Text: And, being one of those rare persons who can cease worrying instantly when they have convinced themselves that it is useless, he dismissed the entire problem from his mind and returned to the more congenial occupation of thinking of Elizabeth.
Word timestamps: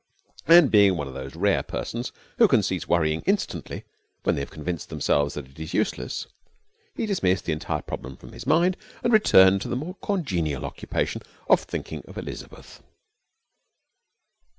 And, 0.47 0.71
being 0.71 0.97
one 0.97 1.07
of 1.07 1.13
those 1.13 1.35
rare 1.35 1.61
persons 1.61 2.11
who 2.39 2.47
can 2.47 2.63
cease 2.63 2.87
worrying 2.87 3.21
instantly 3.27 3.83
when 4.23 4.33
they 4.33 4.41
have 4.41 4.49
convinced 4.49 4.89
themselves 4.89 5.35
that 5.35 5.47
it 5.49 5.59
is 5.59 5.75
useless, 5.75 6.25
he 6.95 7.05
dismissed 7.05 7.45
the 7.45 7.53
entire 7.53 7.83
problem 7.83 8.17
from 8.17 8.31
his 8.31 8.47
mind 8.47 8.77
and 9.03 9.13
returned 9.13 9.61
to 9.61 9.67
the 9.67 9.75
more 9.75 9.93
congenial 10.01 10.65
occupation 10.65 11.21
of 11.47 11.59
thinking 11.61 12.01
of 12.07 12.17
Elizabeth. 12.17 12.81